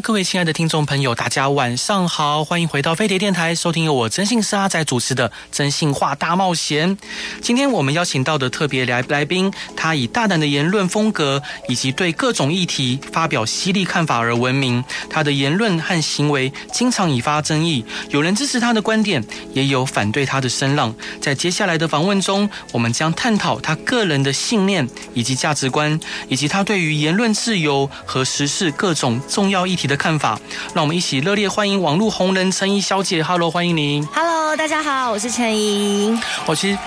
[0.00, 6.96] 各位亲爱的听众朋友，大家晚上好，欢迎回到飞碟电台，收听由我真姓沙仔主持的《真性话大冒险》。
[7.40, 14.84] 今天我们邀请到的特别来来宾，他以大胆的言论风格以及对各种议题发表犀利看法而闻名。
[15.10, 20.94] 他的言论和行为经常引发争议，有人支持他的观点，也有反对他的声浪。
[21.20, 30.38] 在接下来的访问中，我们将探讨他个人的信念以及价值观，以及他对于言论自由和时事各种重要议题的看法，
[30.74, 33.22] 让我们一起热烈欢迎网络红人陈怡小姐。
[33.22, 34.06] Hello，欢迎您。
[34.14, 36.16] Hello，大家好，我是陈怡。
[36.46, 36.78] 我其实，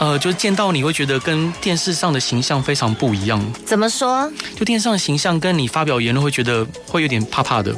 [0.00, 3.40] 呃，就见到你会觉得跟电视上的形象非常不一样。
[3.66, 4.28] 怎么说？
[4.56, 7.72] 就电视上的形象跟你发表言论会觉得会有点怕怕的。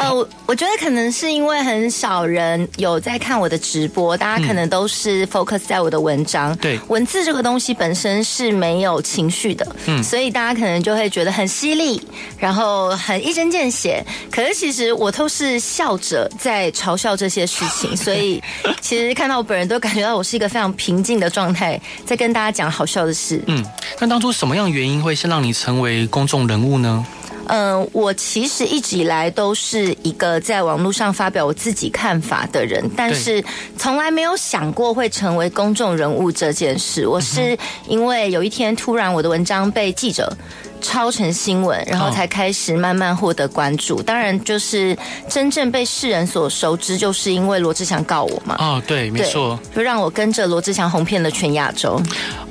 [0.00, 6.56] 呃，我我觉得可能是因为很少人有在看我的直播，大家可能都是 focus 在我的文章。
[6.56, 12.00] 对，文字这个东西本身是没有情绪的，嗯，所以大家可能就会觉得很犀利，
[12.38, 14.02] 然后很一针见血。
[14.30, 18.42] 可是其实我都是笑着在嘲笑这些事情，所以
[18.80, 23.42] 其实看到我本人都感觉到我是一个非常平静的状态，在跟大家讲好笑的事。
[23.48, 23.62] 嗯，
[23.98, 27.04] 那当初什么样原因会是让你成为公众人物呢？
[27.46, 33.44] 嗯，我其实一直以来都是一个在网络上发表我自己看法的人，但是
[33.76, 37.06] 从来没有想过会成为公众人物这件事。
[37.06, 40.32] 我是因为有一天突然我的文章被记者
[40.80, 44.02] 抄成新闻，然后才开始慢慢获得关注。
[44.02, 44.96] 当然，就是
[45.28, 48.56] 真正被世人所熟知，就是因为罗志祥告我嘛。
[48.58, 52.00] 哦，对，没错，就让我跟着罗志祥红遍了全亚洲。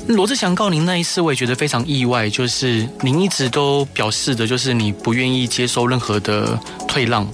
[0.08, 2.30] 罗志祥告您那一次，我也觉得非常意外。
[2.30, 7.28] 就是您一直都表示的，就是你不愿意接受任何的退让，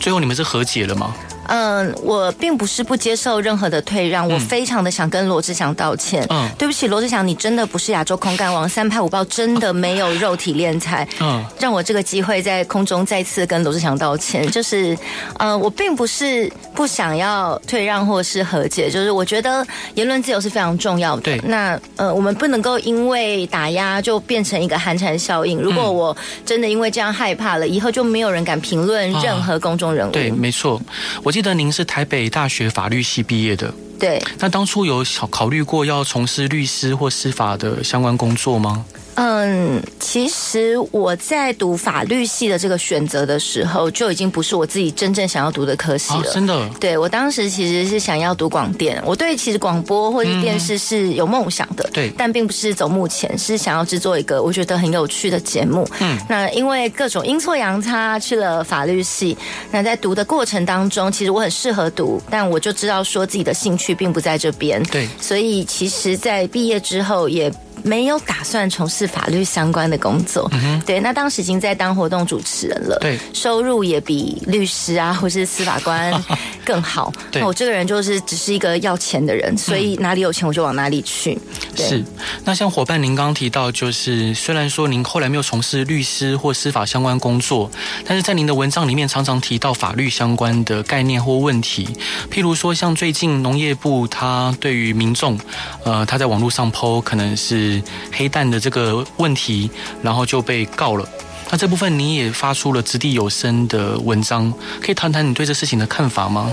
[0.00, 1.14] 最后你们是和解了吗？
[1.48, 6.26] 嗯，我并不是不接受任何的退让，我非常的想跟罗志祥道歉。
[6.30, 11.06] 嗯，对不起，罗志祥，你真的不是亚洲空干王，三拍五报真的没有肉体敛财。
[11.20, 14.50] 嗯，让我这个机会在空中再次跟罗志祥道歉。
[14.50, 14.96] 就是，
[15.38, 19.64] 呃，我并不是不想要退让或是和解，就是我觉得
[19.94, 21.22] 言论自由是非常重要的。
[21.22, 25.60] 对，那呃，我们不能够因为打压就变成一个寒蝉效应。
[25.60, 30.10] 如果我真的因为这样害怕了，以后就没有人敢评论任何公众人物。
[30.10, 30.80] 对，没错，
[31.22, 31.32] 我。
[31.36, 33.70] 记得您是台北大学法律系毕业的，
[34.00, 34.18] 对。
[34.38, 38.86] 那当初有考考虑过要从事律师或司法的相关工作吗？
[39.16, 46.20] 嗯，其实我在读法律系的这个选择的时候，就已经不是我自己真正想要读的科系了。
[46.20, 46.68] 哦、真的？
[46.78, 55.88] 对，我当时其实是想要读广电，我对其实广播或者电视是有梦想的，对、嗯，但并不是走目前，是想要制作一个我觉得很有趣的节目。
[56.00, 59.36] 嗯，那因为各种阴错阳差去了法律系，
[59.70, 67.50] 那在读的过程当中，其实我很适合读，但我就知道说自己的兴趣并不在这边，对，所以其实，在毕业之后也。
[67.86, 70.98] 没有打算从事法律相关的工作，嗯，对。
[70.98, 76.12] 那当时已经在当活动主持人了，对，收入也比律师啊或是司法官
[76.66, 77.12] 更好。
[77.30, 81.38] 对，那我这个人就是只是一个要钱的人，所以哪里有钱我就往哪里去。
[81.76, 81.86] 对。
[81.86, 82.04] 是。
[82.44, 87.70] 那像伙伴您刚刚提到，就是虽然说您后来没有从事律师或司法相关工作，
[88.04, 91.88] 但是在您的文章里面常常提到法律相关的概念或问题，
[92.32, 95.38] 譬如说像最近农业部他对于民众，
[95.84, 97.75] 呃，他在网络上 po 可能是。
[98.12, 99.70] 黑蛋的这个问题，
[100.02, 101.08] 然后就被告了。
[101.50, 106.52] 那这部分你也发出了掷地有声的文章，可以谈谈你对这事情的看法吗？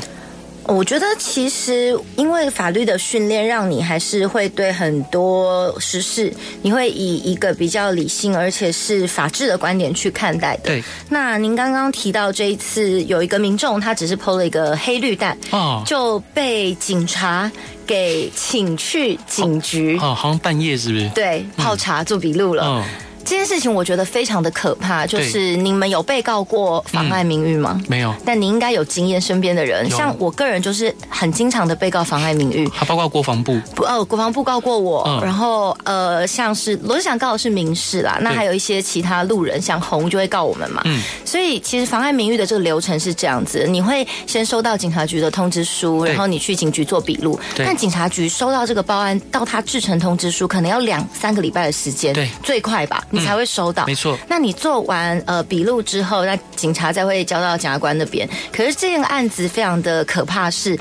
[0.65, 10.63] 我觉得其实因为法律的训练，让你还是会对很多时事，你会以一个比较理性而且是法治的观点去看待的。
[10.63, 10.83] 对。
[11.09, 17.51] 那您刚刚提到这一次有一个民众，他只是 PO 了一个黑绿蛋，哦，就被警察
[17.85, 19.97] 给请去警局。
[19.97, 21.09] 哦，好像半夜是不是？
[21.09, 22.63] 对，泡茶做笔录了。
[22.65, 22.83] 嗯。
[23.25, 27.81] 这件事情我觉得非常的可怕，就是你们有被告过妨碍名誉吗？
[27.87, 53.03] 没有，但你应该有经验，身边的人，像我个人就是很经常的被告妨碍名誉，还包括国防部，不，哦，国防部告过我，然后呃，像是罗志祥告的是民事啦，那还有一些其他路人，像红就会告我们嘛，嗯，所以其实妨碍名誉的这个流程是这样子，你会先收到警察局的通知书，然后你去警局做笔录，但警察局收到这个报案到他制成通知书，可能要两三个礼拜的时间，对，最快吧。
[53.13, 53.85] 你才会收到。
[53.85, 54.17] 没错。
[54.27, 58.27] 那你做完呃笔录之后，那警察再会交到检察官那边。
[58.51, 60.77] 可是这个案子非常的可怕是。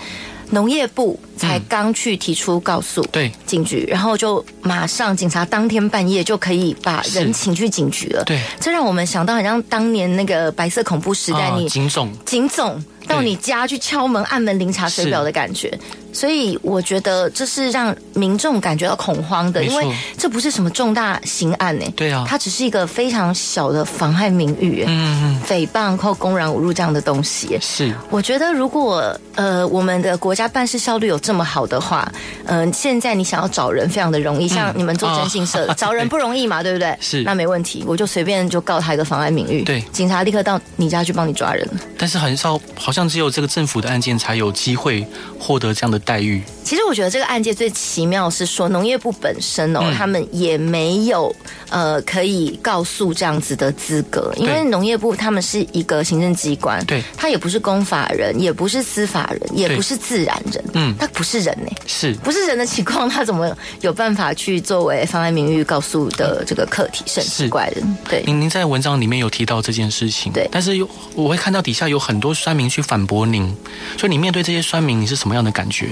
[0.52, 8.22] 农业部才刚去提出告诉对警局，然后就马上警察当天半夜就可以把人请去警局了。
[8.26, 15.72] 对，这让我们想到好像当年那个白色恐怖时代，你警总警总到你家去敲门、按门、铃查水表的感觉。
[16.12, 19.86] 所以我觉得这是让民众感觉到恐慌的，因为
[20.16, 21.84] 这不是什么重大刑案呢。
[21.96, 27.58] 对啊，它只是一个非常小的妨害名誉、嗯嗯，诽谤或公然侮辱这样的东西。
[27.60, 32.10] 是，我觉得如果呃我们的国家办事效率有这么好的话，
[32.44, 36.96] 嗯、呃，现在你想要找人非常的容易，像你们做征信社、哦、找人不容易嘛，对不对？
[37.00, 41.66] 是，那没问题，我就随便就告他一个妨碍名誉，对，警察立刻到你家去帮你抓人。
[41.96, 45.06] 但是很少，好像只有这个政府的案件才有机会
[45.38, 46.42] 获得这样的待遇。
[46.72, 51.30] 其实我觉得这个案件最奇妙是说，农业部本身哦，嗯、他们也没有
[51.68, 62.14] 呃可以告诉这样子的资格，因为农业部他们是一个行政机关，对，他也不是公法人，也不是司法人，也不是自然人，嗯，他不是人呢，是。
[62.24, 67.04] 不是人的情况，他怎么有办法去作为妨碍名誉告诉的这个课题？
[67.06, 67.82] 是很奇怪的。
[68.08, 73.54] 对，您您在文章里面有提到这件事情，对，但是有我会看到底下有很多酸民去反驳您，
[73.98, 75.90] 所以你面对这些酸民，你是什么样的感觉？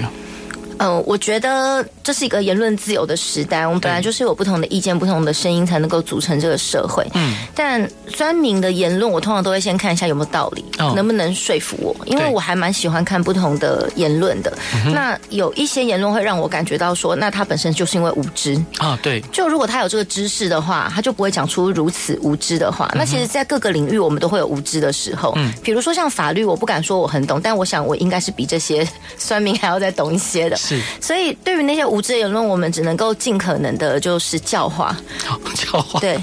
[0.81, 3.67] 嗯，我觉得这是一个言论自由的时代。
[3.67, 7.05] 我们本来就是有不同的意见、不同的声音，才能够组成这个社会。
[7.13, 14.51] 嗯，但酸民的言论，我通常都会先看一下有没有道理，哦、能不能说服我，因为我还蛮喜欢看不同的言论的。
[14.91, 18.97] 那有一些言论会让我感觉到说，那他本身就是因为无知啊。
[19.03, 22.91] 对，就如果他有这个知识的话，他就不会讲出如此无知的话。
[22.95, 25.33] 那其实，在各个领域，我们都会有无知的时候。
[25.35, 28.87] 嗯，比如说像法律，我不敢说我很懂，但我想我应该是比这些
[29.17, 30.57] 酸民还要再懂一些的。
[30.77, 34.95] 是，所以对于那些无知的言论，我们只能够尽可能的，就是教化，
[35.55, 36.17] 教化，对，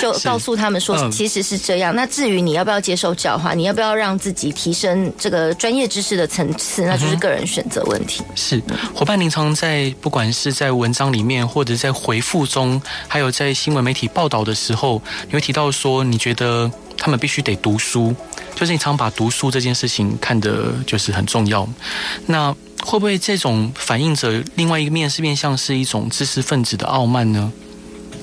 [0.00, 1.94] 就告诉他们说，其实是这样。
[1.94, 8.22] 那至于你要不要接受教化，你要不要让自己提升这个专业知识的层次，那就是个人选择问题。
[8.34, 8.62] 是，
[8.94, 18.14] 伙伴，您常在不管是在文章里面，或者在回复中，还有在新闻媒体报道的时候，你会提到说，你觉得他们必须得读书，
[18.54, 21.66] 就是你常把读书这件事情看得就是很重要。
[22.26, 22.54] 那
[22.84, 27.52] 会不会这种反映着另外一个面，是面向是一种知识分子的傲慢呢？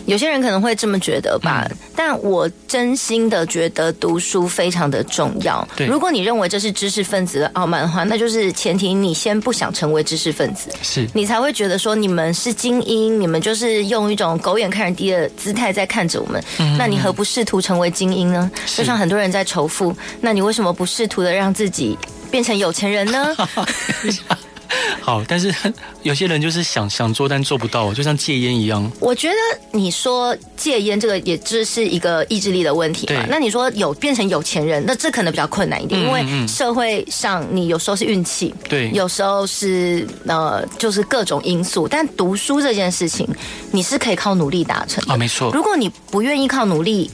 [0.06, 5.68] 有些人可能会这么觉得吧，嗯、但我真心的觉得读书非常的重要。
[5.76, 16.42] 对，如果你认为这是知识分子的傲慢的话，那就是前提你先不想成为知识分子，是你才会觉得说你们是精英，你们就是用一种狗眼看人低的姿态在看着我们。
[16.60, 18.50] 嗯、那你何不试图成为精英呢？
[18.78, 21.98] 就像很多人在仇富，那你为什么不试图的让自己
[22.32, 23.36] 变成有钱人呢？
[25.02, 25.54] 好，但是
[26.04, 28.92] 有些人就是想想做，但做不到，就像戒烟一样。
[29.00, 29.36] 我觉得
[29.72, 33.26] 你说戒烟这个也只是一个意志力的问题嘛。
[33.30, 41.88] 那你说有变成有钱人，那这可能比较困难一点，嗯、因为社会上你有时候是运气，对，有时候是呃就是各种因素。
[41.88, 43.28] 但读书这件事情，
[43.72, 45.52] 你是可以靠努力达成的啊，没错。
[45.54, 47.10] 如果你不愿意靠努力，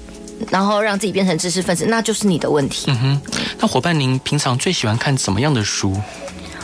[0.50, 2.86] 然后让自己变成知识分子，那就是你的问题。
[2.88, 3.22] 嗯哼，
[3.60, 5.96] 那伙伴，您平常最喜欢看怎么样的书？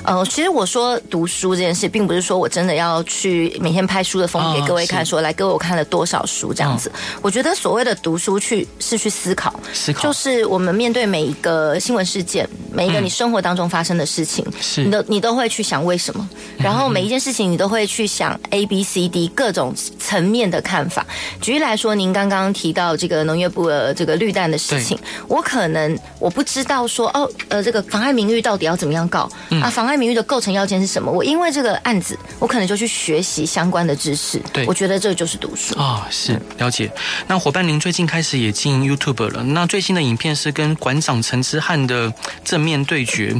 [0.09, 6.91] 呃，其实我说读书这件事，并不是说我真的要去每天拍书的封面给各位看，说来各位我看了多少书这样子。
[7.21, 10.01] 我觉得所谓的读书去是去思考，思考。
[10.01, 14.83] 就是我们面对每一个新闻事件，每一个你生活当中发生的事情，是。
[14.83, 21.05] 你都你都会去想为什么，然后每一件事情你都会去想 A B C D 各种层面的看法。
[21.39, 29.29] 举例来说，您刚刚提到这个农业部的这个绿蛋的事情，我可能我不知道说哦，呃，这个妨碍名誉到底要怎么样告？
[29.61, 29.69] 啊？
[29.69, 31.11] 妨害名誉的构成要件是什么？
[31.11, 34.41] 我因为这个案子，我可能就去学习相关的知识。
[34.53, 36.89] 对，我觉得这就是读书啊、是了解。
[37.27, 39.43] 那伙伴，您最近开始也经营 YouTube 了。
[39.43, 42.13] 那最新的影片是跟馆长陈之汉的
[42.45, 43.35] 正面对决。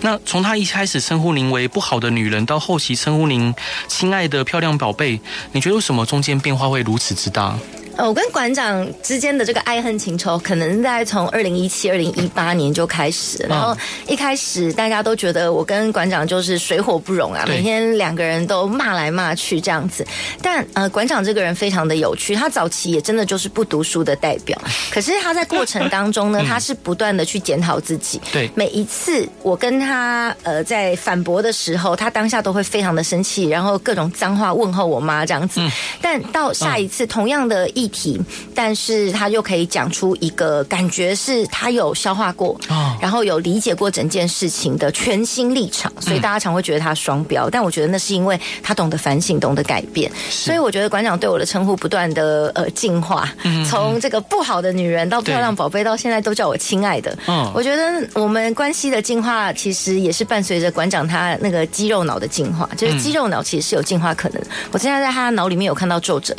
[0.00, 3.54] 那从他一开始称呼您为不好的女人，到后期称呼您
[3.86, 5.20] 亲爱的漂亮宝贝，
[5.52, 7.58] 你觉得为什么中间变化会如此之大？
[7.98, 13.44] 我跟馆长之间的这个爱恨情仇，可能在从二零一七、二零一八年就开始。
[13.48, 13.76] 然后
[14.06, 20.06] 一开始大家都觉得我跟馆长就是水火不容啊，每天两个人都骂来骂去这样子。
[20.40, 24.56] 但呃，馆长这个人非常的有趣，他早期也真的就是不读书的代表。
[24.92, 28.20] 可是他在过程当中呢，他是不断的去检讨自己。
[28.32, 35.60] 对，每一次我跟他呃在反驳的时候，他当下都会非常的生气，然后各种脏话问候我妈这样子。
[36.00, 37.87] 但到下一次同样的意。
[37.88, 38.20] 议题，
[38.54, 47.48] 但是他又可以讲出一个感觉是他有消化过，哦、然后有理解过整件事情的全新立场，所以大家常会觉得他双标。
[47.48, 50.10] 嗯、但我觉得那是因为他懂得反省，懂得改变。
[50.28, 57.16] 所以我觉得馆长对我的称呼不断的呃进化，嗯、从这个不好的女人到漂亮宝贝，到现在都叫我亲爱的。
[57.26, 64.42] 嗯，我觉得我们关系的进化其实也是伴随着馆长他那个肌肉脑的进化，就是肌肉脑其实是有进化可能。
[64.72, 66.34] 我现在在他脑里面有看到皱褶，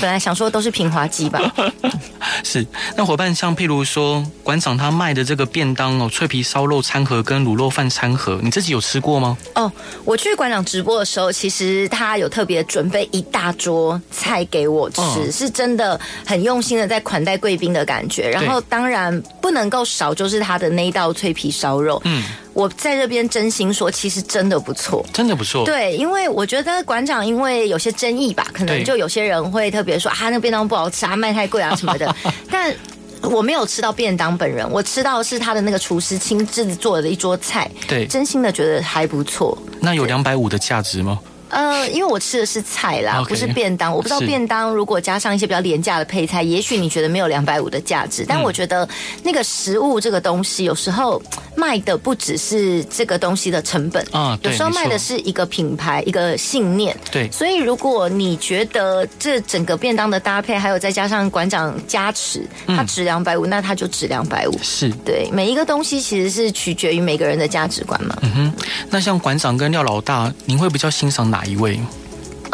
[0.00, 1.40] 本来想说都是平滑稽吧。
[2.44, 9.36] 是，那伙伴像譬如说馆长他卖的这个便当哦，脆皮烧肉餐盒跟卤肉饭餐盒，你自己有吃过吗？
[9.54, 9.72] 哦，
[10.04, 18.28] 我去馆长直播的时候，其实他有特别准备一大桌菜给我吃，哦、是真的很用心的在款待贵宾的感觉。
[18.28, 22.00] 然后当然不能够少，就是他的那一道脆皮烧肉。
[22.04, 22.22] 嗯。
[22.54, 25.64] 我在这边真心说，其实真的不错，真的不错。
[25.64, 32.14] 对，因为我觉得馆长因为有些争议吧，可能就有些人会特别说啊，那个便当不好吃啊，卖太贵啊什么的。
[32.50, 32.74] 但
[33.22, 39.56] 我没有吃到便当本人，我吃到是他的那个厨师亲自做的一桌菜，对，真心的觉得还不错。
[39.80, 41.18] 那有两百五的价值吗？
[41.52, 43.92] 呃，因为我吃的是菜啦，Okay, 不是便当。
[43.94, 48.24] 我不知道便当如果加上一些比较廉价的配菜，也许你觉得没有两百五的价值。
[48.26, 48.88] 但我觉得
[49.22, 51.22] 那个食物这个东西，有时候
[51.54, 56.96] 卖的不只是这个东西的成本啊，有时候卖的是一个品牌、一个信念。
[57.10, 64.58] 对，所以如果你觉得这整个便当的搭配，还有再加上馆长加持，它值两百五，那它就值两百五。
[64.62, 68.16] 是对，每一个东西其实是取决于每个人的价值观嘛。
[68.22, 68.52] 嗯哼，
[68.88, 71.41] 那像馆长跟廖老大，您会比较欣赏哪？
[71.42, 71.80] 哪一位？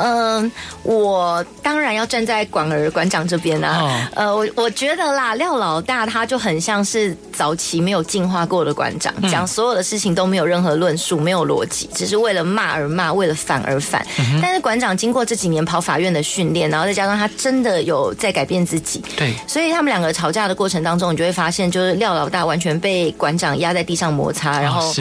[0.01, 0.51] 嗯，
[0.85, 3.81] 我当然要站在管儿馆长这边啊。
[3.81, 3.91] Oh.
[4.15, 14.07] 呃，我我觉得啦，廖老大他就很像是早期没有进化过的馆长，讲、嗯、所有的事情都没有任何论述，没有逻辑，只是为了骂而骂，为了反而反。
[14.21, 24.95] 嗯、但是馆长经过这几年跑法院的训练，然后再加上他真的有在改变自己，对，所以他们两个吵架的过程当中，你就会发现，就是廖老大完全被馆长压在地上摩擦，然后。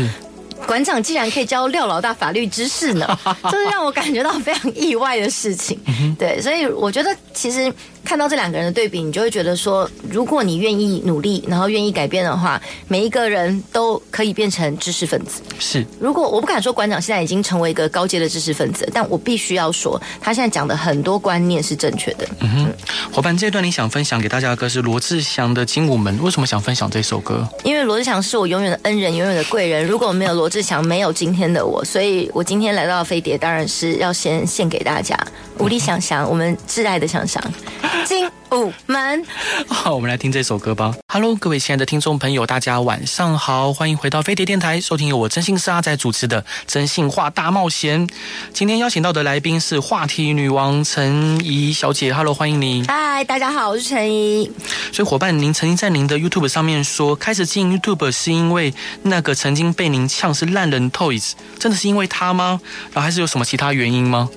[0.68, 3.08] Oh, 是馆长竟然可以教廖老大法律知识呢，
[3.50, 5.80] 这是让我感觉到非常意外的事情。
[6.20, 7.74] 对，所以我觉得其实。
[8.08, 15.42] 看到这两个人的对比，你就会觉得说，如果你愿意努力，然后愿意改变的话，每一个人都可以变成知识分子。
[15.60, 22.26] 是，如果我不敢说馆长现在已经成为一个高阶的知识分子，但我必须要说，他现在讲的很多观念是正确的。
[22.40, 22.74] 嗯哼，
[23.12, 27.46] 伙伴，这段你想分享给大家的歌是罗志祥的《精武门》，为什么想分享这首歌？
[27.66, 29.86] 因为罗志祥是我永远的恩人，永远的贵人。
[29.86, 35.20] 如果没有罗志祥，没有今天的我，所以我今天来到飞碟，当然是要先献给大家。
[35.60, 37.44] 无力想象，我们挚爱的想象，
[38.06, 39.26] 精武门。
[39.68, 40.94] 好，我们来听这首歌吧。
[41.14, 48.08] Hello，各位亲爱的听众朋友，大家晚上好，欢迎回到飞碟电台，收听由我真心是阿仔主持的《真心话大冒险》。
[48.54, 52.14] 今天邀请到的来宾是话题女王陈怡小姐。
[52.14, 52.86] Hello，欢迎你。
[52.88, 54.52] 嗨，大家好，我是陈怡。
[54.92, 58.74] 所以伙伴，您曾经在您的 YouTube 上面说，开始经营 YouTube 是因为
[59.04, 62.60] 那个曾经被您呛是烂人 Toys，真的是因为他吗？
[62.94, 64.30] 然后还是有什么其他原因吗？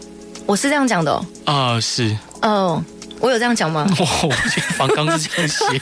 [0.47, 1.27] 我是这样讲的哦。
[1.45, 2.17] 啊、呃，是。
[2.43, 2.83] 哦。
[3.21, 3.87] 我有这样讲吗？
[4.01, 5.81] 哦，我觉得刚刚是这样写。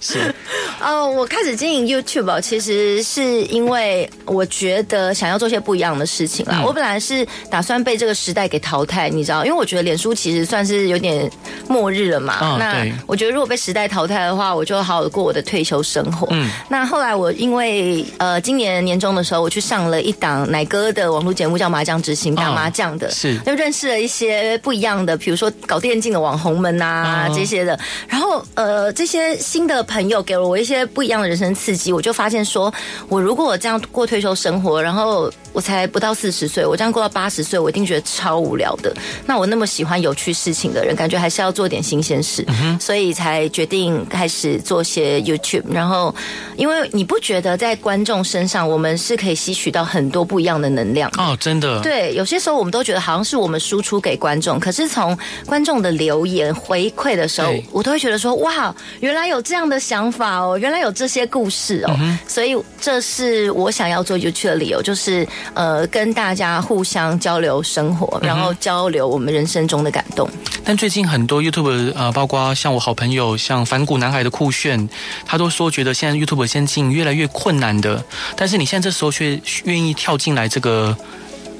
[0.00, 0.34] 是，
[0.80, 6.58] 呃，我开始经营 YouTube，其实是因为我觉得想要做些不一样的事情啦。
[6.60, 11.30] 嗯、我本来是打算被这个时代给淘汰，你知道，因为我觉得脸书其实算是有点
[11.68, 12.38] 末日了嘛。
[12.40, 16.28] 哦、那我觉得如果被时代淘汰的话，我就好好的过我的退休生活。
[16.30, 16.48] 嗯。
[16.68, 23.10] 那后来我因为呃今年年终的时候，我去上了一档奶哥的网络节目，叫《麻将之星》，打麻将的。
[23.10, 23.36] 是。
[23.40, 26.19] 就认识了一些不一样的，比如说搞电竞的。
[26.20, 32.72] 网红们呐、啊，这些的，然后呃，这些新的朋友给了我一些不一样的人生刺激，我就发现说，
[33.08, 38.94] 我如果我这样过退休生活，然后我才不到四十岁，我这样过到八十岁，我一定觉得超无聊的。
[39.26, 42.46] 那我那么喜欢有趣事情的人，感觉还是要做点新鲜事，
[42.78, 45.64] 所以才决定开始做些 YouTube。
[45.72, 46.14] 然后，
[46.56, 51.80] 因为你不觉得在观众身上，我们是可以吸取到很多不一样的能量哦，真的。
[51.80, 56.09] 对，有些时候我们都觉得好像是我们输出给观众，可是从观众的流。
[56.10, 65.24] 留言回馈的时候，我都会觉得说：哇，原来有这样的想法哦，原来有这些故事哦，嗯、所以这是我想要做 YouTube 的理由，就是
[65.54, 70.28] 呃，跟大家互相交流生活，然后交流我们人生中的感动。
[70.64, 74.88] 但最近很多 YouTube 呃，包括像我好朋友像反骨男孩的酷炫，
[75.24, 78.02] 他都说觉得现在 YouTube 先进越来越困难的，
[78.34, 80.96] 但是你现在这时候却愿意跳进来这个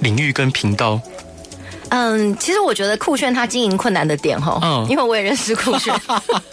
[0.01, 1.01] 领域跟频道。
[1.91, 5.95] 嗯，其实我觉得酷炫他经营困难的点哈，嗯，因为我也认识酷炫。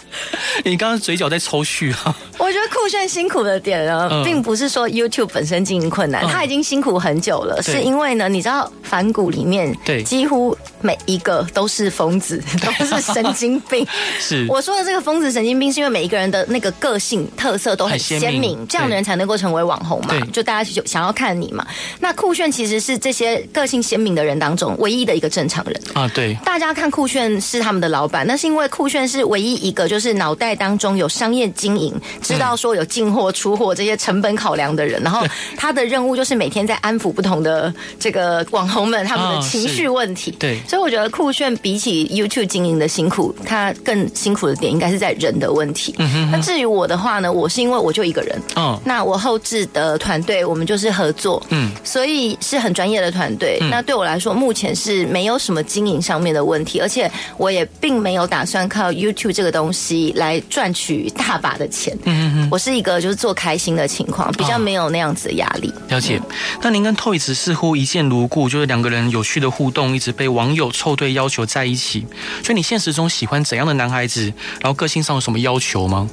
[0.64, 2.14] 你刚刚嘴角在抽搐啊？
[2.38, 10.02] 我 我觉得酷炫辛苦的点呢，嗯、并不是说 YouTube 本身经营困难，他、嗯、已经辛苦很久了，是因为呢，你知道反骨里面对。
[10.02, 13.86] 几乎每一个都是疯子， 都是神经病。
[14.20, 14.46] 是。
[14.48, 21.66] 我说的这个疯子神经病，是因为每一个人的那个个性特色都很鲜明，明这样的人才能够成为网红嘛，就大家就想要看你嘛。
[22.00, 25.80] 那酷炫其实是这些个性鲜明的人当中唯一的一个正常人。
[25.94, 40.30] 啊，对，大家看酷炫是他们的老板，那是因为酷炫是唯一一个就是脑袋当中有商业经营，知道说有进货出货这些成本考量的人，然后他的任务就是每天在安抚不同的这个网红们他们的情绪问题。
[40.38, 45.94] 对，所以我觉得酷炫比起 YouTube 经营的辛苦，它更辛苦的点应该是在人的问题。
[46.30, 53.58] 那至于我的话呢，我是因为我就一个人，嗯，那我后置的团队我们就是合作，嗯，所以是很专业的团队。
[53.70, 61.96] 那对我来说，目前是没有什么经营上面的问题，而且我也并没有打算靠 YouTube 这个东西来赚取大把的钱。
[62.04, 65.72] 嗯嗯，我是一个就是做开心的情况，比较没有那样子的压力。
[65.88, 66.20] 了解。
[66.60, 72.06] 那您跟 Toys 似乎一见如故，就是两个人有趣的互动，一直被网友凑对要求在一起。
[72.42, 74.32] 所以你现实中喜欢怎样的男孩子？
[74.60, 76.08] 然后个性上有什么要求吗？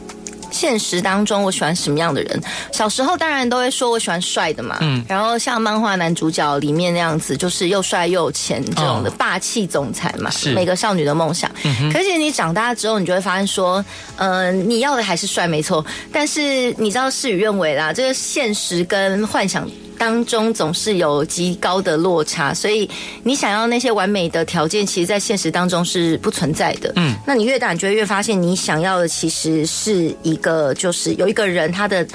[0.51, 2.41] 现实当中，我喜欢什么样的人？
[2.71, 11.51] 小时候当然都会说我喜欢帅的嘛，嗯，然后像漫画男主角里面那样子，就是又帅又有钱这种的霸气总裁嘛，是每个少女的梦想。
[11.63, 13.83] 嗯，可是你长大之后，你就会发现说，
[14.15, 19.69] 嗯、呃，你要的还是帅没错，但是你知道事与愿违啦，这个现实跟幻想。
[19.97, 22.89] 当中总是有极高的落差，所以
[23.23, 26.91] 你想要那些完美的条件，其实，在现实当中是不存在的。
[26.95, 32.05] 嗯，那你越大，你就会越发现，你想要的其实是一个，就是有一个人，他的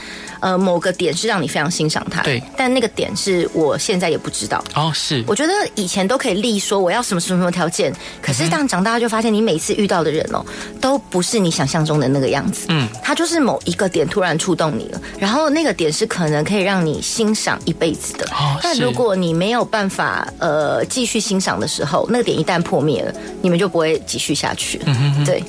[0.41, 2.23] 呃某个点是让你非常欣赏他。
[2.23, 4.63] 对，但那个点是我现在也不知道。
[4.75, 5.25] 哦，是。
[5.27, 10.45] 我觉得以前都可以立说我要什么什么什么条件，可是当长大就发现，你每次遇到的人哦，
[10.81, 12.67] 都不是你想象中的那个样子。
[12.69, 17.59] 嗯，他就是某一个点突然触动你了，然后那个点是可能可以让你欣赏。
[17.71, 18.27] 一辈子的，
[18.61, 24.81] 但如果你没有办法呃继续欣赏的时候，那个点一旦破灭了，你们就不会继续下去。
[24.87, 25.45] 嗯哼哼，对，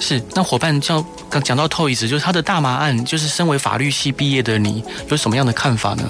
[0.00, 0.22] 是。
[0.34, 6.04] 那伙伴叫刚讲到 Toyz，就是他的大麻案，就是身为法律系毕业的你，有什么样的看法呢？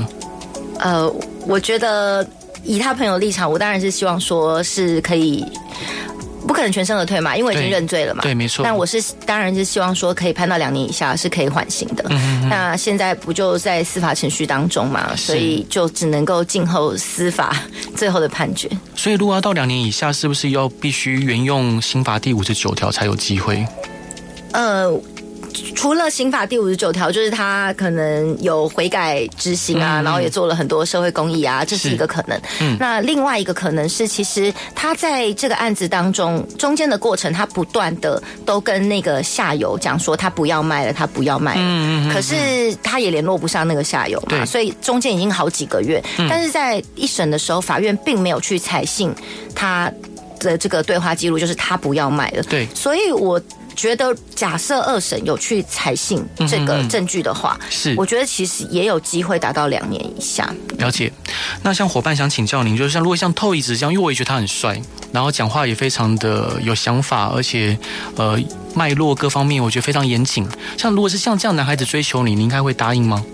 [0.80, 1.10] 呃，
[1.46, 2.26] 我觉得
[2.62, 5.42] 以他朋友立场，我当然是希望说是可以。
[6.46, 8.22] 不可能全身而退嘛，因为已经认罪了嘛。
[8.22, 8.62] 对，对，没错。
[8.62, 12.04] 但我是当然是希望说可以判到两年以下是可以缓刑的。
[12.10, 12.48] 嗯哼哼。
[12.48, 17.56] 那现在不就在司法程序当中嘛，所以就只能够静候司法
[17.96, 18.68] 最后的判决。
[18.94, 23.66] 所以如果要到两年以下，是不是要必须原用刑法第五十九条才有机会？
[24.52, 24.92] 呃。
[25.74, 32.40] 除了刑法第五十九条，就是他可能有悔改执行啊，嗯、然后也做了很多社会公益啊，这是一个可能。
[32.60, 41.60] 嗯，那另外一个可能是，其实他在这个案子当中中间的过程，他不断的都跟那个下游讲说他不要卖了，他不要卖了。
[41.60, 42.12] 嗯嗯。
[42.12, 46.02] 可是他也联络不上那个下游嘛，所以中间已经好几个月。
[46.18, 49.14] 嗯、但是在一审的时候，法院并没有去采信
[49.54, 49.92] 他
[50.40, 52.42] 的这个对话记录，就是他不要卖了。
[52.44, 53.40] 对，所以我。
[53.74, 60.52] 觉得假设二审有去采信这个证据的话，是我觉得其实也有机会达到两年以下。
[60.78, 61.12] 了解。
[61.62, 64.80] 那像伙伴想请教您，就是像如果像透一直这样，因为我也觉得他很帅，
[65.12, 67.78] 然后讲话也非常的有想法，而且
[68.16, 68.38] 呃
[68.74, 70.46] 脉络各方面我觉得非常严谨。
[70.76, 73.24] 像如果是像这样男孩子追求你，你应该会答应吗？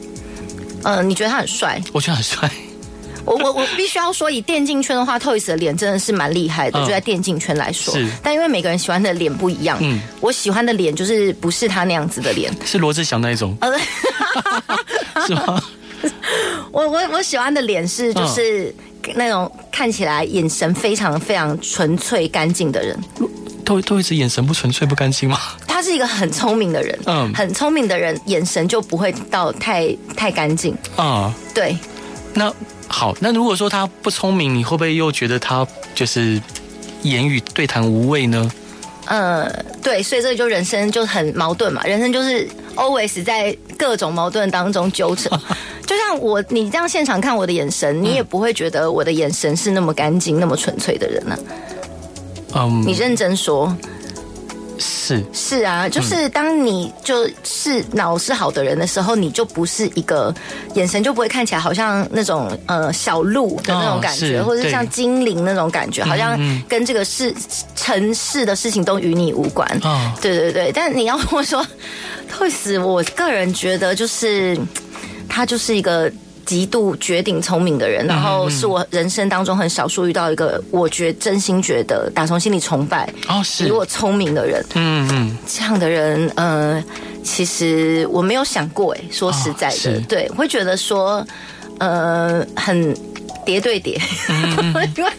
[0.83, 1.81] 呃，你觉得他很帅？
[1.93, 2.51] 我觉得很帅。
[3.25, 6.81] 我我我必须要说，以电竞圈的话，Toys 的脸真的是蛮厉害的。
[6.81, 13.57] 就在电竞圈来说，但因为每个人喜欢的脸不一样，嗯，我喜欢的脸就是不是他那样子的脸，是罗志祥那一种。
[13.61, 13.73] 呃，
[15.27, 15.63] 是吗？
[16.73, 18.75] 我我我喜欢的脸是就是
[19.15, 22.99] 那种看起来眼神非常非常纯粹干净的人。
[23.67, 25.39] Toyz 眼神不纯粹不干净吗？
[25.69, 31.33] 他是一个很聪明的人，嗯，很聪明的人眼神就不会到太太干净啊。
[31.55, 31.77] 对，
[32.35, 32.53] 那。
[32.93, 36.43] 好，那如果说他不聪明，你会不会又觉得他就是
[37.03, 38.51] 言语对谈无味呢？
[39.07, 39.49] 呃，
[39.81, 45.41] 对，所以这就人生就很矛盾嘛，人生就是 always 在各种矛盾当中纠缠。
[45.87, 51.39] 就像我，你这样现场看我的眼神，你也不会觉得我的眼神是那么干净、那么纯粹的人呢、
[52.53, 52.67] 啊。
[52.67, 53.75] 嗯，你认真说。
[54.81, 60.35] 是是啊，就是当你就是脑是好的人的时候，嗯、你就不是一个
[60.75, 67.35] 眼神就不会看起来好像那种呃小鹿的那种感觉，哦、或者是像精灵那种感觉，好像跟这个事
[67.77, 69.69] 城市的事情都与你无关。
[69.83, 71.65] 哦，对对对，但你要跟我说，
[72.33, 74.59] Toyz，我个人觉得就是
[75.29, 76.11] 他就是一个。
[76.51, 83.63] 极度绝顶聪明的人，然后是我人生当中很少数遇到一个，我觉真心觉得打从心里崇拜哦，是。
[83.63, 86.83] 比我聪明的人，嗯嗯，这样的人，呃，
[87.23, 91.25] 其实我没有想过，哎，说实在的，哦、对，会觉得说，
[91.79, 92.97] 呃，很
[93.45, 94.01] 叠对叠，
[94.97, 95.11] 因为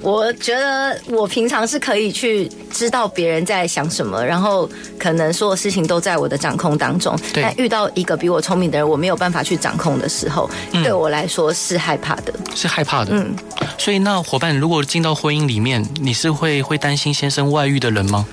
[0.00, 7.16] 我觉得我平常是可以去知道别人在想什么，然后可能所有事情都在我的掌控当中。
[7.32, 13.12] 对但遇到一个比我聪明的人，我没有办法去掌控的时候，嗯、对我来说是害怕的，是害怕的。
[13.14, 13.34] 嗯，
[13.78, 18.26] 所以那伙伴，如果进到婚姻里面，你是会会担心先生外遇的人吗？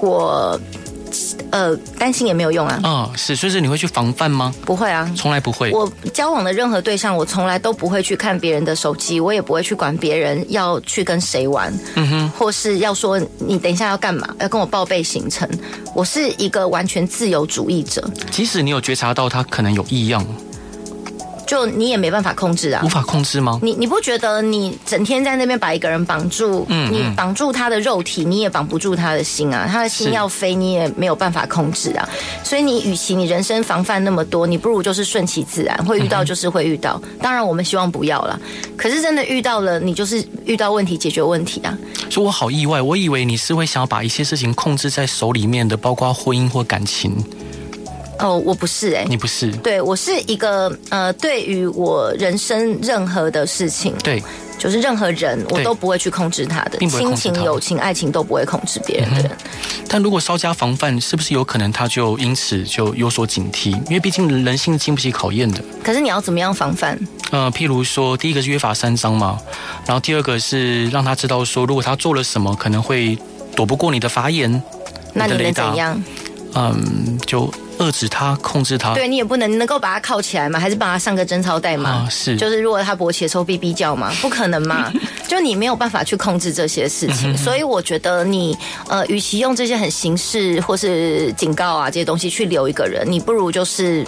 [0.00, 0.58] 我。
[1.50, 2.80] 呃，担心也没有用啊。
[2.82, 4.54] 哦，是，所以是你会去防范吗？
[4.64, 5.70] 不会啊，从来不会。
[5.72, 15.48] 我交往的任何对象，我从来都不会去看别人的手机，我也不会去管别人要去跟谁玩，嗯哼，或是要说你等一下要干嘛，要跟我报备行程。
[15.94, 18.08] 我是一个完全自由主义者。
[18.30, 20.24] 即使你有觉察到他可能有异样。
[21.46, 23.58] 就你也没办法控制啊，无法控制吗？
[23.62, 32.08] 你你不觉得你整天在那边把一个人绑住，嗯，嗯，你绑住他的肉体，你也绑不住他的心啊，他的心要飞，你也没有办法控制啊。
[32.42, 37.00] 所以你与其你人生防范那么多，你不如就是顺其自然，会遇到就是会遇到。
[37.04, 38.38] 嗯、当然我们希望不要啦，
[38.76, 41.76] 可是真的遇到了，你就是遇到问题解决问题啊。
[42.10, 47.16] 所以我好意外，我以为你是会想要把一些事情控制在手里面的，包括婚姻或感情。
[48.18, 54.22] 哦，我不是哎、欸，你不是，对我是一个呃，对于我人生任何的事情，对，
[54.58, 59.30] 就是任何人我都不会去控制他的，亲情、友情、爱情都不会控制别人的人。
[59.30, 63.70] 嗯、但如果稍加防范，是不是有可能他就因此就有所警惕？
[63.86, 65.62] 因为毕竟人性经不起考验的。
[65.82, 66.98] 可是你要怎么样防范？
[67.32, 69.40] 呃，譬如说，第一个是约法三章嘛，
[69.86, 73.18] 然后第二个是让他知道说，如果他做了什么，可能会
[73.56, 74.62] 躲不过你的法眼。
[75.12, 76.00] 那你能怎样？
[76.54, 77.52] 嗯，就。
[77.78, 78.94] 遏制他，控制他。
[78.94, 81.90] 对，你也不能能够把他铐起来嘛，还是帮他上个贞操带嘛？
[81.90, 82.36] 啊，是。
[82.36, 84.92] 就是如果他勃起的时候哔哔叫嘛，不可能嘛。
[85.26, 88.56] 就你没有办法去控制这些事情，所以我觉得你
[88.88, 94.06] 呃，与其用这些很形式或是警告啊这些东西去留一个人，你不如就是。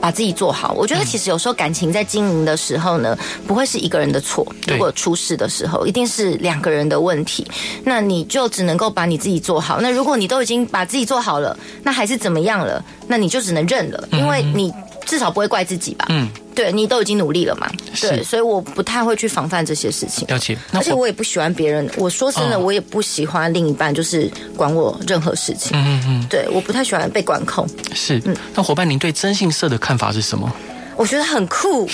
[0.00, 4.46] 把自己做好，我觉得其实有时候感情在经营的时候呢，不会是一个人的错。
[4.66, 7.46] 如果出事的时候，一定是两个人的问题。
[7.84, 9.80] 那你就只能够把你自己做好。
[9.80, 12.84] 那如果你都已经把自己做好了，那还是怎么样了？
[13.06, 14.72] 那你就只能认了，因为你。
[15.08, 16.04] 至少不会怪自己吧？
[16.10, 17.66] 嗯，对，你都已经努力了嘛。
[17.94, 20.28] 是对，所以我不太会去防范这些事情。
[20.28, 20.56] 了解。
[20.72, 21.90] 而且我也不喜欢别人。
[21.96, 25.74] 我说真的，我也不喜欢另一半就是管我任何事情。
[25.74, 26.26] 嗯嗯嗯。
[26.28, 27.66] 对，我不太喜欢被管控。
[27.94, 28.20] 是。
[28.26, 28.36] 嗯。
[28.54, 30.52] 那伙伴，您对征信社的看法是什么？
[30.94, 31.88] 我觉得很酷。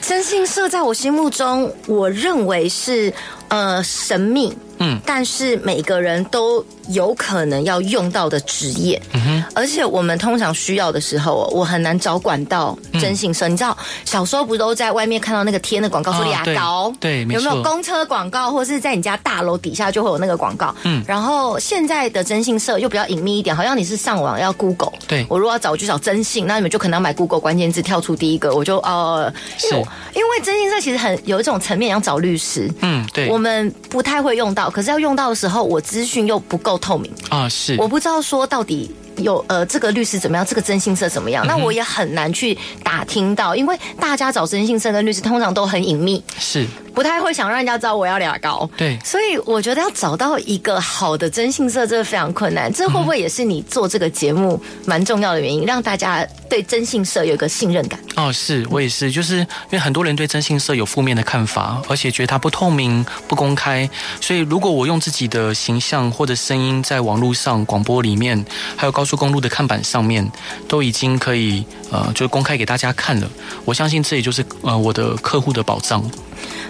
[0.00, 3.12] 征信社在我心目中，我认为是
[3.50, 4.52] 呃神秘。
[4.78, 4.98] 嗯。
[5.04, 6.64] 但是每个人都。
[6.88, 13.46] 有可能要用到的职业，嗯哼，而且我们通常需要的时候，我很难找管道征信社。
[13.46, 20.74] 嗯、你知道，小时候不都在外面看到那个贴的广告说牙膏、哦，对，对，有没有公车广告，或是在你家大楼底下就会有那个广告？
[20.82, 37.10] 嗯，然后现在的征信社又比较隐秘一点，好像你是上网要 Google，对，我如果要找我就找征信，那你们就可能要买 Google 关键字跳出第一个，我就呃，是，因为征信社其实很有一种层面要找律师，嗯，对，我们不太会用到，可是要用到的时候，我资讯又不够透明。
[37.30, 46.66] 啊，是，我不知道说到底有呃这个律师怎么样，这个征信社怎么样，嗯、那我也很难去打听到，因为大家找征信社跟律师通常都很隐秘，是。
[46.92, 52.70] 不太会想让人家知道我要俩高，对，所以我觉得要找到一个好的征信社真的非常困难。
[52.72, 57.98] 这会不会也是你做这个节目蛮重要的原因，让大家对征信社有一个信任感？
[58.16, 63.88] 哦，是我也是，就是因为很多人对征信社有负面的看法，而且觉得它不透明、不公开。
[64.20, 68.44] 所以如果我用自己的形象或者声音在网络上、广播里面，
[68.76, 70.24] 还有高速公路的看板上面，
[70.68, 73.28] 都已经可以呃，就公开给大家看了。
[73.64, 76.00] 我相信这也就是呃我的客户的保障。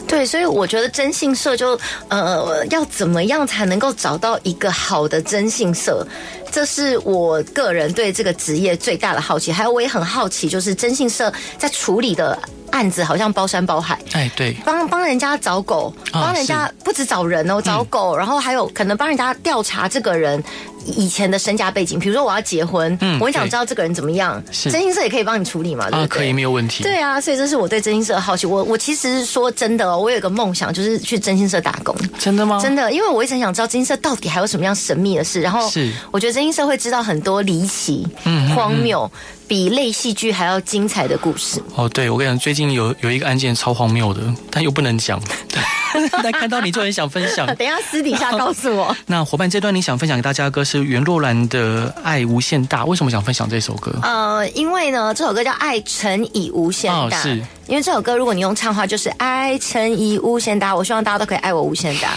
[0.09, 6.05] 对，所以我觉得征信社就呃，要怎么样才能够找到一个好的征信社？
[6.51, 9.53] 这是我个人对这个职业最大的好奇。
[9.53, 12.37] 还有，我也很好奇，就是征信社在处理的
[12.73, 13.97] 案子好像包山包海。
[14.13, 20.43] 哎，对，帮帮人家找狗，帮人家不止找人哦，找狗，然后还有可能帮人家调查这个人。
[20.87, 25.85] 以前的身家背景，比如说我要结婚，嗯，我很想知道这个人怎么样，是真心社也可以帮你处理嘛？
[25.91, 26.01] 对对？
[26.03, 26.83] 啊，可以，没有问题。
[26.83, 28.47] 对啊，所以这是我对真心社的好奇。
[28.47, 31.95] 我我其实说真的，哦我有一个梦想，就是去真心社打工。
[32.19, 32.61] 真的吗？
[32.63, 35.41] 真的，因为我一直很想知道真心社到底还有什么样神秘的事。
[35.41, 39.11] 然后是，我觉得真心社会知道很多离奇、嗯、荒谬。
[39.49, 41.89] 比类戏剧还要精彩的故事哦！
[41.89, 45.21] 对，我跟你讲，最近有有一个案件超荒谬的，但又不能讲。
[46.23, 47.47] 但看到你就很想分享。
[47.57, 48.95] 等一下私底下告诉我。
[49.07, 53.93] 那伙伴，这段你想分享给大家的歌是袁若兰的《爱无限大》，为什么想分享这首歌？
[54.03, 60.75] 呃，因为呢，这首歌叫《爱乘以无限大》，哦、是因为这首歌如果你用唱的话，就是爱乘以无限大。
[60.75, 62.09] 我希望大家都可以爱我无限大。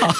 [0.00, 0.14] 好，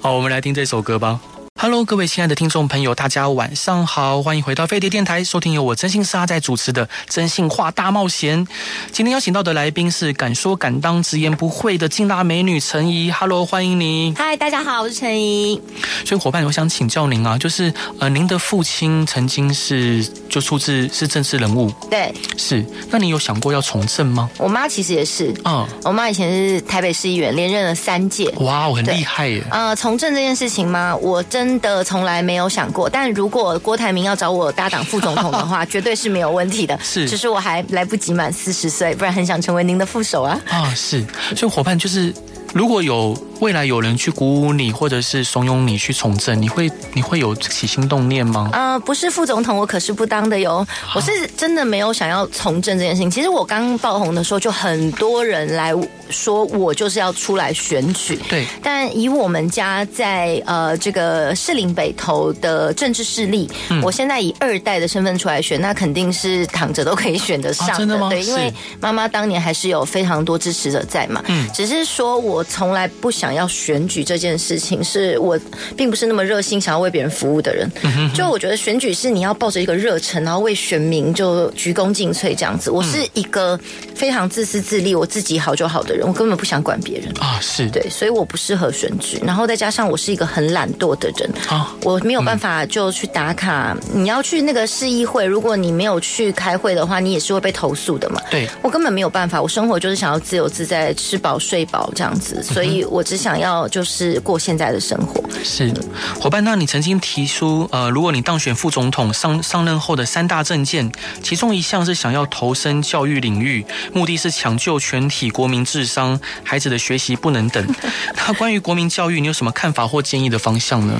[0.00, 1.18] 好，我们来听这首歌吧。
[1.58, 8.46] Hello，各位亲爱的听众朋友，大家晚上好，欢迎回到飞碟电台，收听由我真心是阿仔主持的《真心话大冒险》。
[8.92, 13.10] 今天邀请到的来宾是敢说敢当、直言不讳的劲辣美女陈怡。
[13.10, 14.14] Hello，欢迎你。
[14.18, 15.58] 嗨，大家好，我是陈怡。
[16.04, 22.62] 所以伙伴，我想请教您啊，就是呃，您的父亲曾经是就出自是政治人物，对，是。
[22.90, 24.28] 那你有想过要从政吗？
[24.36, 28.30] 我妈其实也是，嗯，我妈以前是台北市议员，连任了三届。
[28.40, 29.42] 哇，我很厉害耶。
[29.50, 30.94] 呃，从政这件事情吗？
[30.94, 31.45] 我真。
[31.46, 36.76] 真的从来没有想过，但如果郭台铭要找我搭档副总统的话，绝对是没有问题的。
[36.82, 40.40] 是，只是我还来不及满四十岁，不然很想成为您的副手啊。
[40.50, 41.06] 啊，是，
[41.36, 42.12] 所以伙伴就是。
[42.54, 48.50] 如果有未来有人去鼓舞你，或者是怂恿你去从政，你会你会有起心动念吗？
[48.52, 50.66] 呃，不是副总统，我可是不当的哟。
[50.94, 53.10] 我是真的没有想要从政这件事情。
[53.10, 55.72] 其实我刚爆红的时候，就很多人来
[56.08, 58.18] 说我就是要出来选举。
[58.28, 58.46] 对。
[58.62, 67.72] 但以我们家在呃这个士林北投的政治势力，嗯，我现在以二代的身份出来选，那肯定是躺着都可以选得上的。
[67.74, 68.08] 啊，真的吗？
[68.08, 71.22] 对，因为妈妈当年还是有非常多支持者在嘛。
[71.26, 71.46] 嗯。
[71.52, 72.42] 只是说我。
[72.48, 75.38] 从来不想要选举这件事情，是我
[75.76, 77.70] 并不是那么热心想要为别人服务的人。
[78.14, 82.70] 就我觉得选举是你要抱着一个热忱，然后为选民就鞠躬尽瘁这样子。
[82.70, 83.58] 我是一个
[83.94, 87.38] 非常自私自利，我自己好就好的人，我根本不想管别人啊。
[87.40, 89.20] 是对，所以我不适合选举。
[89.24, 93.76] 然后再加上我是一个很懒惰的人啊，我没有办法就去打卡。
[93.92, 98.20] 你要去那个市议会，如果你没有去开会的话，你也是会被投诉的嘛。
[98.30, 99.40] 对，我根本没有办法。
[99.40, 102.42] 我生活就是想要自由自在，吃饱睡饱这样子。
[102.42, 105.22] 所以我只想要就是过现在的生活。
[105.42, 105.72] 是，
[106.20, 110.90] 伙伴，那你曾经提出，呃，如果你当选副总统上上任后的三大政见，
[111.22, 117.64] 其中一项是想要投身教育领域，目的是抢救全体国民智商，孩子的学习不能等。
[118.16, 120.94] 那关于国民教育，你有什么看法或建议的方向呢？